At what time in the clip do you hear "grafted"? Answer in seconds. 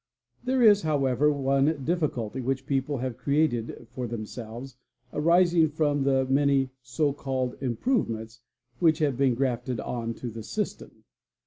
9.35-9.79